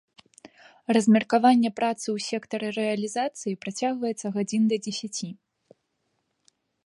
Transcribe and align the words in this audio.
Размеркаванне 0.95 1.69
працы 1.79 2.03
ў 2.03 2.17
сектары 2.29 2.67
рэалізацыі 2.79 3.55
працягваецца 3.67 4.27
гадзін 4.37 4.63
да 4.71 4.77
дзесяці. 4.87 5.29